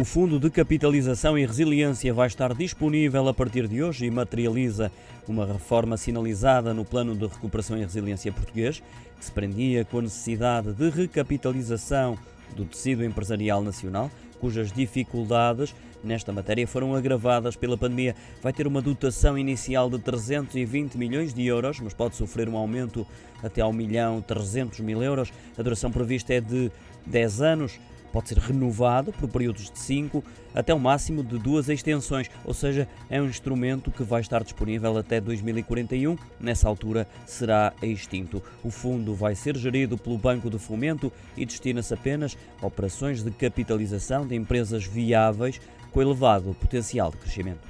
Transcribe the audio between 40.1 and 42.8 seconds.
Banco de Fomento e destina-se apenas a